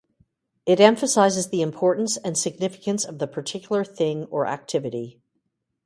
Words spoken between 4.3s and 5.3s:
or activity.